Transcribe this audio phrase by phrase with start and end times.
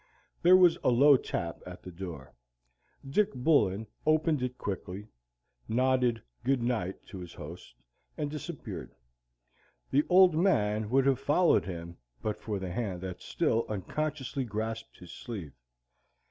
[0.41, 2.33] There was a low tap at the door.
[3.07, 5.09] Dick Bullen opened it quickly,
[5.67, 7.75] nodded "Good night" to his host,
[8.17, 8.95] and disappeared.
[9.91, 14.97] The Old Man would have followed him but for the hand that still unconsciously grasped
[14.97, 15.53] his sleeve.